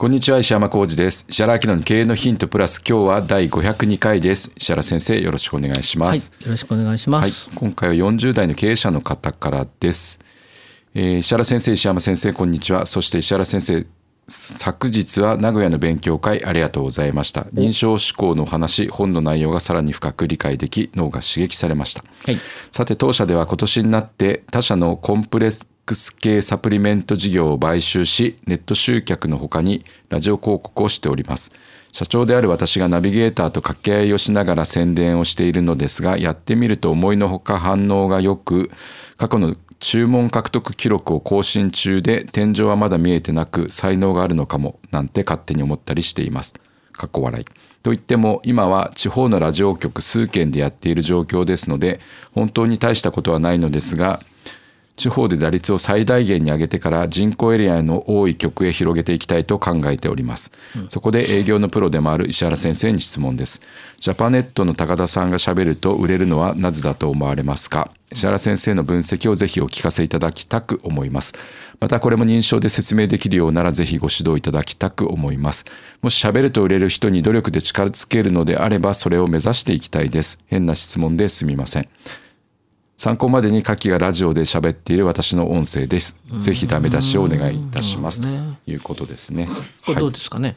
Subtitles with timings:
[0.00, 1.26] こんにちは石山浩二です。
[1.28, 4.50] 石原明の経営のヒントプラス今日は第502回です。
[4.56, 10.18] 石原先生よろしくお願いします、はい、よろしくお願いします、はい、今回は40代の経営者の方からです、
[10.94, 12.86] えー、石原先生石山先生こんにちは。
[12.86, 13.84] そして石原先生
[14.26, 17.42] 昨日は名古屋の勉強会ありがとうございました。
[17.52, 22.38] 認証思考の話本の内容がさらに深く理解でき脳が刺激されました、はい、
[22.72, 31.50] さて当社では今年になって他社のコンプレックス系サプリメント事業を買収しネット集客のほかにラジオ広告をしております
[31.90, 38.70] 社長である私がナビゲーターと掛け合いをしながら宣伝をしているのですがやってみると思いのほか反応が良く
[39.16, 46.54] 過去の注文獲得記録を更新中で天井はまだ見えてなく才能があるのかもなんて勝手に思ったりしています。
[46.92, 47.44] かっこ笑い。
[47.82, 51.98] といっても今は地方のラジオ局数件でやっている状況ですので
[52.32, 54.20] 本当に大したことはないのですが
[55.00, 63.62] 地方で打率を最大限に上げてから人口エリアの多い局へ広げていきたいと考えております、うん、そこで営業のプロでもある石原先生に質問です。
[63.98, 67.90] ジャパネットの高田さんがしゃべると売れるのはなぜだと思われますか？
[68.12, 71.34] 石原先生の分析をぜひお聞かせいただきたく思います。
[71.80, 75.64] またこれも認証で説明できるようならぜひご指導いただきたく思います。
[76.02, 80.38] もし喋ると売れる人に努力で近づけるのであればそれを目指していきたいです。
[80.46, 81.88] 変な質問ですみません
[83.00, 86.20] 参考までに下記がラジオで喋っている私の音声です。
[86.38, 88.28] ぜひダメ出しをお願いいたします、と
[88.66, 89.48] いうことですね。
[89.86, 90.54] これどうですかね？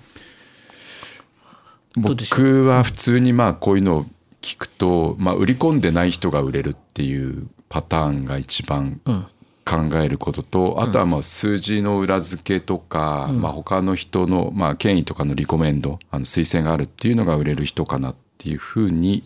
[1.96, 4.06] はい、僕は普通にまあこういうのを
[4.42, 9.00] 聞くと、まあ、売り込んでない人が売れるっていうパターンが一番
[9.66, 19.24] 考えることと、あとはまあ数字の裏付けとか、まあ、他の人のまあ権威とかのリコメンドあの推薦があるっていうのが売れる人かなっていうふうに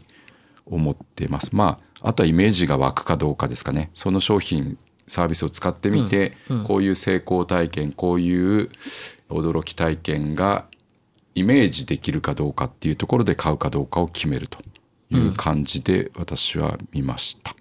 [0.67, 1.49] 思ってます。
[1.55, 3.89] まああとはイメージが湧くかどうかですかね。
[3.93, 4.77] その商品
[5.07, 8.69] サービスを使ってみて、うんうん、こういう成功体験こういう
[9.29, 10.65] 驚き体験が
[11.35, 14.59] イメージできるかどうかっていうところで買うかどうかを決めると
[15.11, 17.55] いう感じで私は見ました。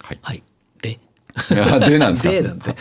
[0.00, 0.42] はい、はい、
[0.80, 0.98] で。
[1.88, 2.30] でなんですか？
[2.30, 2.74] でなんて。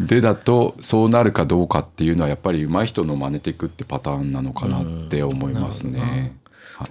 [0.00, 6.36] でだとそうなるかどうかっていうのはやっぱり上手い人の真似ていくってパターンなのかなって思いますね。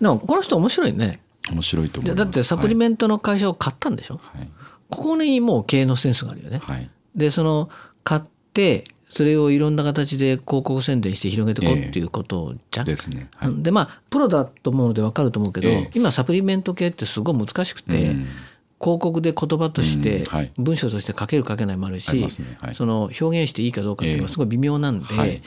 [0.01, 1.21] でもこの人面白いね。
[1.51, 2.23] 面白いと思います。
[2.25, 4.49] だってサプリメントの会社を買ったんでしょ、はい、
[4.89, 6.59] ここにもう経営のセンスがあるよね。
[6.59, 7.69] はい、でその
[8.03, 8.21] 買っ
[8.53, 12.89] てそれをいろんな形で広告宣伝して広げていこうっていうことじゃん？
[12.89, 13.29] えー、ですね。
[13.35, 18.27] はい、でまあプロだと思うので分かると思うけど、えー、今サプリメント系ってすごい難しくて、うん、
[18.79, 20.23] 広告で言葉として
[20.57, 22.27] 文章として書ける書けないもあるし、
[22.73, 25.41] その表現していいかどうかっていうのはすごい微妙なんで。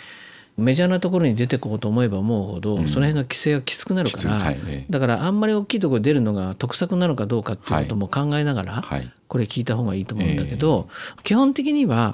[0.59, 8.85] えーメジャーなところに出てこうと思えば思うほど、その辺の規制がきつくなるから、はい、だからあんまり大きいところ出るのが得策なのかどうかっていうことも考えながら、
[9.27, 10.91] これ聞いた方がいいと思うんだけど、
[11.23, 12.13] 基本的には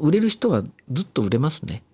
[0.00, 1.84] 売れる人はずっと売れますね。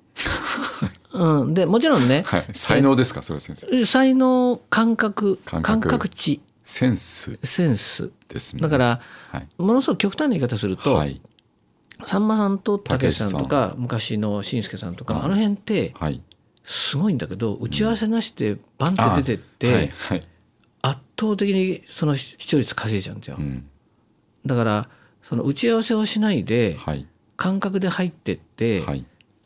[1.13, 3.23] うん、でもちろんね、はい、才能ですか？
[3.23, 3.85] それ先生。
[3.85, 5.39] 才能感覚。
[5.45, 6.41] 感覚値。
[6.65, 7.39] センス。
[7.43, 8.11] センス。
[8.29, 8.63] ですね。
[8.63, 9.01] だから、
[9.33, 11.21] はい、ものすごく極端な言い方すると、はい、
[12.07, 15.95] さんまさんとたけしさんとか昔のしんすけさんとかあの辺って
[16.65, 19.47] すごいんだけど打ち合わせなしでバンって出てっ
[19.89, 19.91] て
[20.83, 23.39] 圧倒的にその視聴率稼いじゃうんですよ。
[24.47, 24.89] だから
[25.23, 26.79] その打ち合わせをしないで
[27.37, 28.83] 感覚で入ってって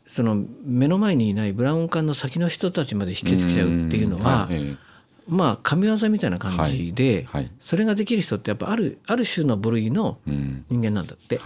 [0.07, 4.49] その目の前にいないブラウン管の先の人たちまで引きつけちゃうっていうのは。
[5.27, 7.27] まあ神業みたいな感じで、
[7.59, 11.39] それができる人ってやっぱあるある種の部類の人間なんだって、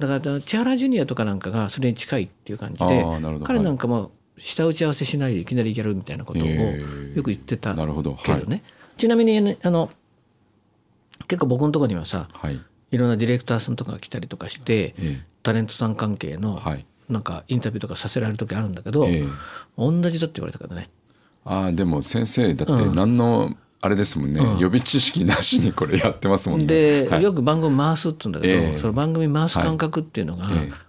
[0.00, 3.04] だから千原ジュニアとかなんかがそれに近いっていう感じで
[3.44, 7.86] 彼なんかも下打ち合わせしないでいきなりやるみたいなことをよく言ってたけど。
[7.86, 8.62] ね、はい、
[8.96, 9.90] ちなみにあの
[11.28, 12.60] 結構僕のところにはさ、はい、
[12.90, 14.94] いろんなディレクターさんとかが来たりとかして、
[15.42, 16.60] タレントさん関係の
[17.08, 19.06] なんかインタビューとかさせられる時あるんだけど、
[19.76, 20.88] 同じだって言われたからね。
[21.44, 26.66] あでも先生だって何の、あれですもんね、予備知識なしにこれやってますもんね。
[26.66, 30.48] で、はい、よく番組回すって言うんだけど、えー、その番組回す感覚っていうのが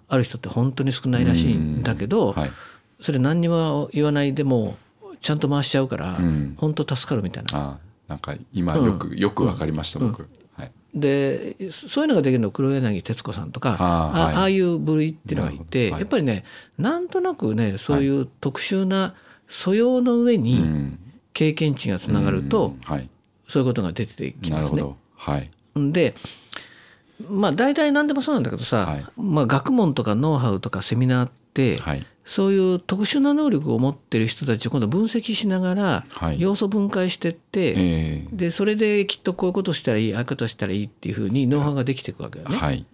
[0.10, 2.52] ある人って本当に少ないらしいんだけど、はい、
[3.00, 4.76] それ何にも言わないでも
[5.22, 6.20] ちゃんと回しちゃうから、
[6.58, 7.50] 本当助かるみたいな。
[7.54, 7.78] あ
[8.10, 10.28] なんか今よく、うん、よくわかりました、僕。
[10.94, 14.60] でそういうのができるのは黒柳徹子さんとかあ,、ああい。
[14.60, 16.44] う部類っていうのがいて、やっぱりね
[16.78, 19.16] なんとなくねそういう特殊な
[19.48, 20.98] 素養の上に
[21.34, 22.76] 経験値がつながると、
[23.48, 24.84] そういうことが出てきますね。
[25.16, 26.16] はい、で
[27.30, 36.06] まあ大体何でもそうなんだけどさ、はい、まあ、学問とかノウハウとかセミナーって、はい、そういう特殊な能力を持ってる人たちを今度分析しながら
[36.38, 38.28] 要素分解してって、はいえ。
[38.32, 42.56] ー、でそれできっとこういうことしたらいいああいうことしたらいいっていうふうにノウハウができていくわけよね。
[42.56, 42.86] はい、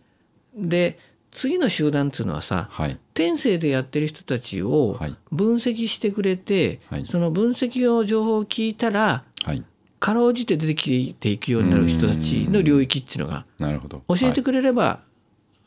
[0.56, 1.00] で
[1.38, 4.98] 次の集団っていうのはさ、はい、天性でやってる人たちを
[5.31, 9.63] 分析してくれて、はい、その分析の情報を聞いたら、はい、
[10.00, 15.01] かろうじて出てきていくようになる人たちの領域っていうのが教えてくれれば、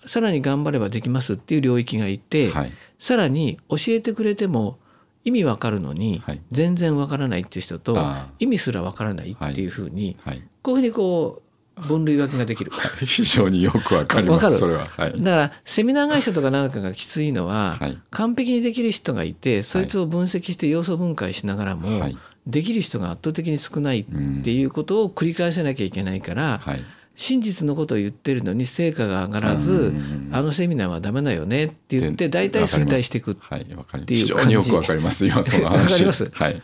[0.04, 4.76] さらに頑張ればできますっていう領域がいて、はい、さらに教えてくれても
[5.24, 6.20] 意味わかるのに
[6.50, 7.96] 全然わからないっていう人と
[8.40, 10.16] 意味すらわからないっていうふうに
[10.62, 11.49] こういうふうにこう
[11.80, 12.72] 分類分けができる。
[13.04, 26.84] 非常によくわかりますそれは、はい、だからセミナー会社とかなんかがきついのは、はい、完璧にできる人がいてそいつを分析して要素分解しながらも、はい、できる人が圧倒的に少ないっていうことを繰り返さなきゃいけないから、はい、
[27.16, 29.92] 真実のことを言ってるのに成果が上がらず、
[30.32, 34.14] あのセミナーはダメだよねって言って大体衰退していくっていう感じ。
[34.14, 35.26] 非常によくわかります。
[35.26, 35.82] 今その話。
[35.82, 36.30] わかります。
[36.32, 36.62] はい。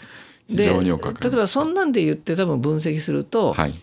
[0.48, 3.74] で例えばそんなんで言って多分分析すると、はい、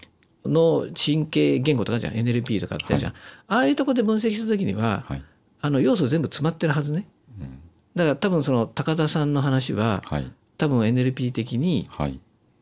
[0.45, 2.13] の神経言語とかじゃん。
[2.13, 5.23] NLP とかってじゃん、はい、ああいうとこで分析した時には、はい、
[5.61, 7.07] あの要素全部詰まってるはずね。
[7.39, 7.59] うん、
[7.95, 11.87] だから多分その高田さんの話は、はい、多分 NLP 的に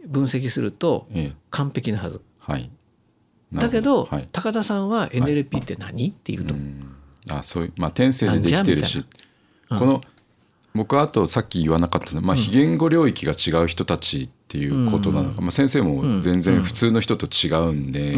[0.06, 1.08] 分析すると
[1.50, 2.22] 完璧なはず。
[2.40, 2.72] はい。
[3.54, 6.56] だけど、はい、高田さんは NLP って何、はい、っていうと。
[7.30, 9.06] あそういうまあ天性でできてるし、
[9.70, 10.02] うん、この
[10.74, 18.16] 僕はあとさっき言わなかったまあ、非言語領域が違う人たちっていうことなのか、うん、まあ、先生も全然普通の人と違うんで、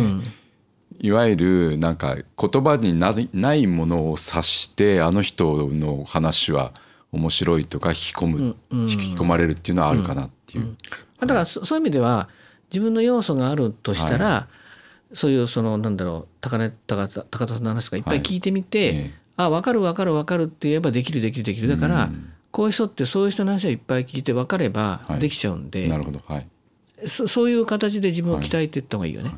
[0.99, 6.71] いわゆるなんか言葉にないものを指してあの人の話は
[7.11, 10.75] 面白いとか引き込む、引き込まれるっていうのはあるかなっていう。
[11.19, 12.29] だからそういう意味では
[12.71, 14.47] 自分の要素があるとしたら、は
[15.11, 15.15] い。
[15.15, 22.09] そういうそのなんだろう高根高高田さんの話とかいっぱい聞いてみて、はい、あ分かる分かる分かるって言えばできるできるできるだから、
[22.53, 26.47] こういう人ってそういう人の話をいっぱい聞いて分かればできちゃうんで、はい、なるほど、はい、
[27.07, 29.31] そそういう形で自分を鍛えていった方がいいよね。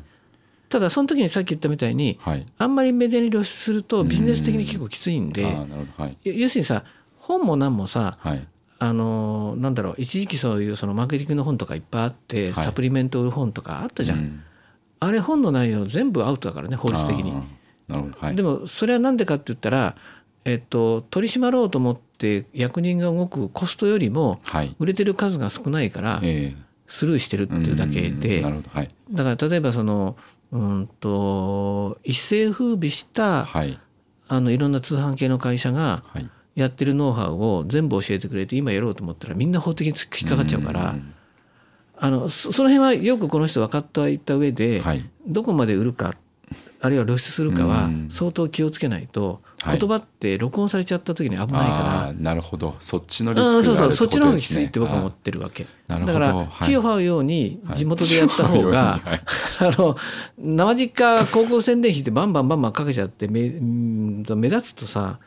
[0.68, 6.84] ただその時にさっき言ったみたいに、はい、あんまりメディアに露出するとビジネス的に結構きついんで、はい、要するにさ
[7.18, 8.46] 本も何もさ、はい、
[8.78, 14.18] あのなんだろう一時期そういうそのマーケティングの本とかいっぱいあって、サプリメント売る本とかあったじゃん。
[14.18, 14.42] うん。
[15.00, 17.32] あれ本の内容全部アウトだからね法律的に。
[17.88, 18.14] なるほど。
[18.18, 19.96] はい、でもそれは何でかって言ったら、
[20.46, 24.40] えっと、取り締まろうと思って役人が動くコストよりも
[24.78, 26.22] 売れてる数が少ないから
[26.86, 30.16] スルーしてるっていうだけで、はい、だから例えばその
[30.52, 33.76] うんと一世風靡した、はい、
[34.28, 36.04] あのいろんな通販系の会社が
[36.54, 40.94] やってるノウハウを全部教えてくれて今やろうと思ったらみんな法的に引っかかっちゃうから。
[41.98, 46.14] あのその辺はよくこの人分かってはいった上で、はい、どこまで売るか
[46.86, 52.12] あるいは露出するかは相当気をつけないと、言葉って録音されちゃった時に危ないから。
[52.12, 52.76] なるほど。
[52.78, 55.66] そっちのリスクがある、ね、そうそうそっちの方がきついって僕は思ってるわけ。
[55.88, 59.22] だから地を這うように地元でやった方が、 はい、
[59.60, 59.96] あの
[60.38, 65.18] 生実家高校宣伝費ってバンバンバンバンかけちゃって目目立つとさ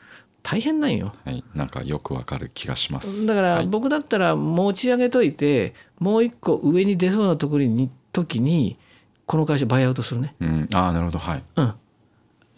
[0.43, 3.25] 大変なんよ、はい、なんかよくわかる気がします。
[3.25, 8.77] だから僕だったら持ち上げといてもう一個上に出そうなところに時に
[9.29, 11.19] この会社バイアウトするね、うん、ああなるほど。
[11.19, 11.73] はい、うん、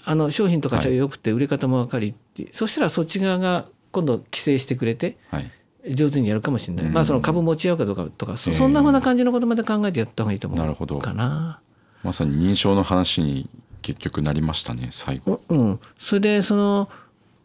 [0.06, 5.51] あの商品とかよくて売れ方も分かりって、はい、そしたらそっち側が今度規制してくれて、はい、
[5.94, 10.66] 上手にやるかもしれない、まあその株持ち合うかどうかとか、そんなふうな感じのことまで考えてやった方がいいと思うな。
[10.66, 10.98] るほど。
[11.00, 11.60] かな
[12.04, 13.50] まさに認証の話に
[13.82, 16.90] 結局なりましたね最後、うん、それでその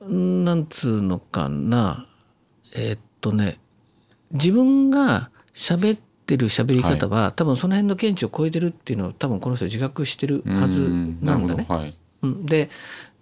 [0.09, 2.07] なんつうのかな。
[2.77, 3.59] えー、っとね。
[4.31, 10.89] 自分が喋ってる喋り方は、はい、多分その辺の見地を超えてるっていうのを多分この人自覚してるはず
[11.23, 11.67] なんだね。
[11.69, 12.69] はい、で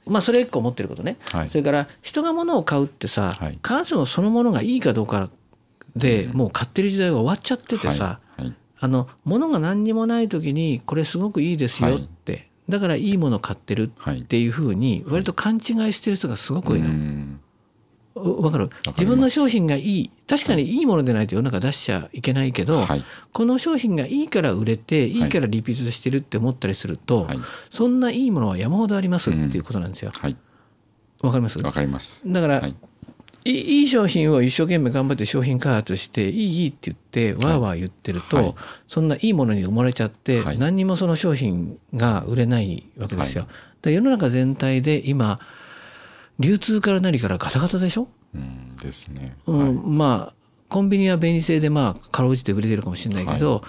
[0.07, 5.31] まあそれ一個思ってることね、はい、それから人が物を買うってさ、はい、必ずしもそのものがいいかどうか
[5.97, 8.19] で、もう買ってる時代は終わっちゃっててさ、
[8.81, 17.39] あの物が何にもない時にこれすごくいいですよって、だからいいもの買ってるっていうふうに割と勘違いしてる人がすごく多いの。
[18.15, 18.71] わかる？
[18.89, 20.11] 自分の商品がいい。
[20.29, 25.21] 確かにいいものでないと世の中出しちゃいけないけど、はい、この商品がいいから売れてい。
[25.21, 27.39] いからリピートしてるって思ったりすると、はい、
[27.71, 30.13] そんないいものは山ほどありますっていうことなんですよ。
[30.15, 30.39] わ、はい、か
[31.35, 31.59] ります？
[31.61, 32.31] わかります。
[32.33, 32.75] だから、い。
[33.83, 38.55] い商品を一生懸命頑張って商品開発していいいいって言ってわーわー言ってると、はい、
[38.87, 43.47] そんないいものに生まれちゃって、はい、何にもその商品が売れないわけですよ。
[43.83, 45.41] はい、世の中全体で今
[46.39, 49.37] 流通から何からガタガタでしょ、うん、ですね。
[49.47, 50.35] うん、まあ
[50.69, 53.63] コンビニは便利性でまあかろうじて売れてるかもしれないけど、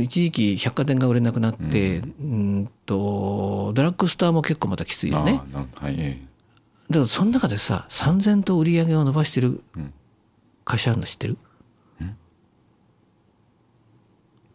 [0.00, 5.40] 一時期百貨店が売れなくなって、うん、うんとドラッグストアも結構またきついよね。
[5.74, 6.28] はい
[6.88, 9.62] だからその中でさ3,000と売り上げを伸ばしてる
[10.64, 11.36] 会社あるの知ってる、
[12.00, 12.16] うん、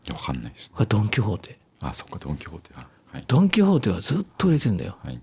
[0.07, 1.59] 分かんないですこれドン・キホーテ。
[1.79, 2.73] あそっかドン・キホーテ。
[2.73, 5.21] は、はい、ドン・キホーテはずっと売れてんだよ、はい、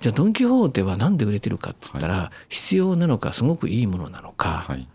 [0.00, 4.88] じゃあドン・キホーテは何で売れてるかっつったら、はい、必要なのかすごくいいものなのか、はい、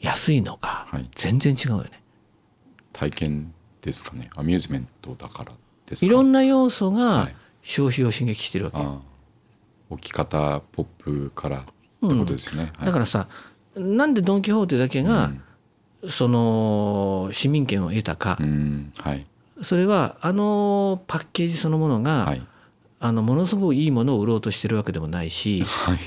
[0.00, 2.02] 安いのか、はい、全然違うよね。
[2.92, 4.30] 体験ですかね。
[4.36, 5.52] アミューズメントだから
[5.86, 7.30] ですいろんな要素が
[7.62, 8.78] 消費を刺激してるわけ、
[9.90, 11.70] 置き方ポップからって
[12.00, 13.28] ことですよね、うん、だからさ
[13.76, 15.30] なんでドン・キホーテだけが、
[16.02, 19.26] うん、その市民権を得たか、うん、はい、
[19.62, 22.46] それはあのパッケージそのものが、はい、
[23.02, 25.98] あのものすごくいいものを売ろうとしてるわけでもないし、はい、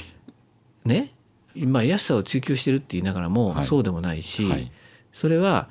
[0.87, 1.13] ね？
[1.55, 4.71] まあ安さを追求してるって言いながらも、そうでもないし、はい、
[5.13, 5.69] それは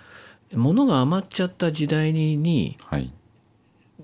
[0.55, 3.13] 物が余っちゃった時代に、はい。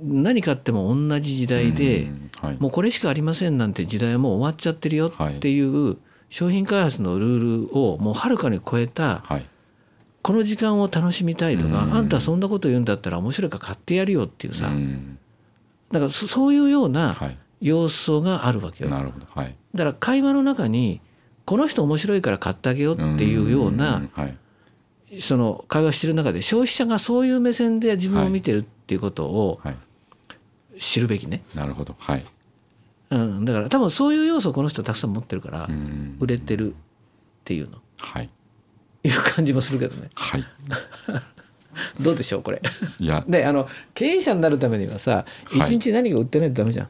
[0.03, 2.09] 何買っても同じ時代で、
[2.41, 5.99] はい、もうこれしかありませんなんて時代はもう終わっちゃってるよっていう
[6.31, 9.47] 商品開発のルールをもうはるかに超えた、はい、
[10.23, 14.73] この時間を楽しみたいとか、あんたそんなこと言うんだったら面白いから買ってやるよっていうさ、
[15.91, 17.15] だからそういうような
[17.61, 18.91] 要素があるわけよ。
[18.91, 19.27] なるほど。
[19.29, 21.01] はい、だから会話の中に
[21.45, 24.03] この人面白いから買ってあげようっていうような、
[25.21, 29.77] その会話してる中で消費者がそういう目線で自分を見てるっていうことを、はい。
[30.81, 31.43] 知るべきね。
[31.55, 31.95] なるほど。
[31.99, 32.25] はい、
[33.11, 35.69] うん、だから多分そういう要素をこの人たくさん持ってるから
[36.19, 36.75] 売れてるっ
[37.45, 38.31] ていうの、はい、
[39.05, 40.09] いう感じもするけどね。
[40.15, 40.45] はい
[42.01, 42.63] どうでしょうこれ。
[42.99, 43.25] いや。
[43.29, 46.89] であの経営者になるためにはさ一日何か売ってないとダメじゃん。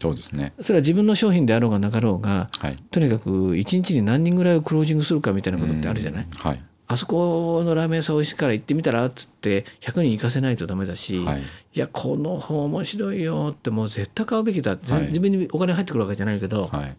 [0.00, 0.52] そうですね。
[0.60, 6.26] それは自分の商品であろうがなかろうが、はい、とにかく一日に何人ぐらいをクロージングするかみたいなことってあるじゃない？
[6.36, 16.96] はい、あそこのラーメン屋さん美味しいから行ってみたらっつって100人行かせないとダメだし、はい、いやこの本面白いよってもう絶対買うべきだ、はい、自分にお金入ってくるわけじゃないけど、はい、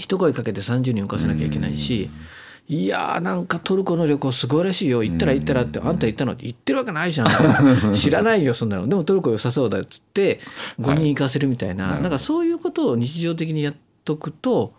[0.00, 2.10] 一声かけて30人浮かせなきゃいけないし。
[2.72, 5.02] いやーなんかトルコの旅行すごいらしいよ。
[5.02, 6.32] 行ったら行ったらってあんた行ったの？
[6.32, 7.26] って行ってるわけないじゃん。
[7.92, 8.88] 知らないよそんなの。
[8.88, 10.40] でもトルコ良さそうだっつって
[10.80, 13.74] 5人行かせるみたいな、はい、なんかそういうことを日常的にやっ
[14.06, 14.72] とくと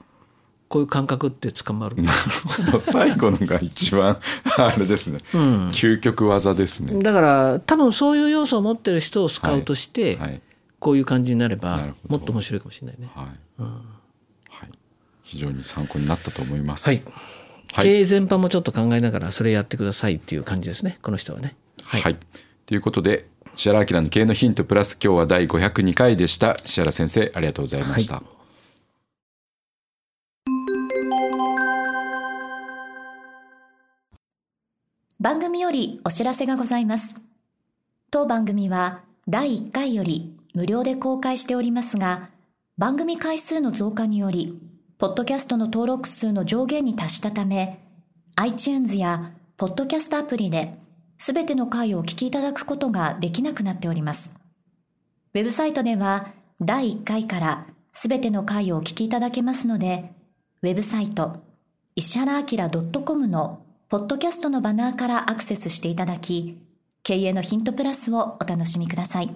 [0.70, 1.98] こういう感覚って捕まる。
[1.98, 2.18] なる
[2.66, 4.18] ほど最後のが一番
[4.58, 7.00] あれですね、うん、究極技ですね。
[7.00, 10.30] だから多分そういう要素を持ってる人をスカウトして、はい。
[10.30, 10.42] はい、
[10.80, 13.12] こういう感じになればもっと面白いかもしれないね。
[13.14, 13.28] はい。
[13.60, 13.66] うん。
[13.66, 14.70] はい、
[15.22, 16.88] 非常に参考になったと思います。
[16.88, 17.04] はい
[17.82, 21.56] 経営全般もちょっと考えながらそれやってくださいっていう感じですねこの人はね。
[21.84, 22.18] はい、はい、
[22.66, 28.16] ということで石原明の経営のヒントプラス今日は第502回でした石原先生ありがとうございました。
[28.16, 28.24] はい
[35.24, 37.16] 番組よりお知らせがございます。
[38.12, 42.30] 当番組は第1回より無料で公開しておりますが、
[42.78, 44.60] 番組回数の増加により、
[44.98, 47.80] ポッドキャストの登録数の上限に達したため、
[48.36, 50.78] iTunes やポッドキャストアプリで、
[51.18, 54.32] すべての回をお聞きいただくことができなくなっております。
[55.34, 56.32] ウェブサイトでは、
[56.62, 60.12] 第1回からすべての回をお聞きいただけますので、
[60.62, 61.44] ウェブサイト、
[61.96, 62.70] 石原明
[63.04, 66.58] .com のポッドキャストのバナーからアクセスしていただき、
[67.04, 69.36] 経営のヒントプラスをお楽しみください。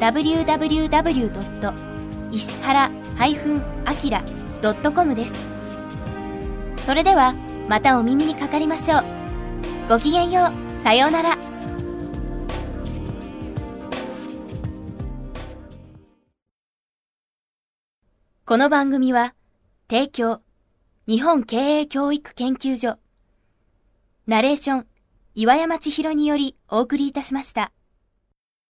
[0.00, 1.74] www.
[2.32, 5.34] 石原 -akira.com です。
[6.84, 7.34] それでは
[7.68, 9.04] またお耳にかかりましょう。
[9.88, 10.82] ごきげんよう。
[10.82, 11.36] さようなら。
[18.46, 19.34] この番組は、
[19.88, 20.40] 提供、
[21.06, 22.98] 日本経営教育研究所、
[24.26, 24.86] ナレーション、
[25.34, 27.70] 岩山千尋によりお送りいたしました。